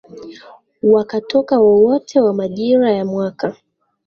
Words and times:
wakatoka 0.83 1.59
wowote 1.59 2.19
wa 2.21 2.33
majira 2.33 2.91
ya 2.91 3.05
mwaka 3.05 3.55